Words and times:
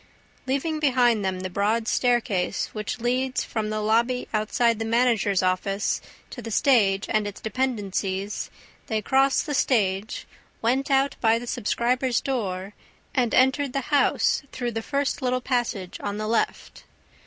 Leaving 0.47 0.79
behind 0.79 1.23
them 1.23 1.41
the 1.41 1.47
broad 1.51 1.87
staircase 1.87 2.69
which 2.73 2.99
leads 2.99 3.43
from 3.43 3.69
the 3.69 3.81
lobby 3.81 4.27
outside 4.33 4.79
the 4.79 4.83
managers' 4.83 5.43
offices 5.43 6.01
to 6.31 6.41
the 6.41 6.49
stage 6.49 7.05
and 7.09 7.27
its 7.27 7.39
dependencies, 7.39 8.49
they 8.87 8.99
crossed 8.99 9.45
the 9.45 9.53
stage, 9.53 10.25
went 10.59 10.89
out 10.89 11.15
by 11.21 11.37
the 11.37 11.45
subscribers' 11.45 12.19
door 12.19 12.73
and 13.13 13.35
entered 13.35 13.73
the 13.73 13.91
house 13.93 14.41
through 14.51 14.71
the 14.71 14.81
first 14.81 15.21
little 15.21 15.39
passage 15.39 15.97
on 16.01 16.17
the 16.17 16.27
left. 16.27 16.83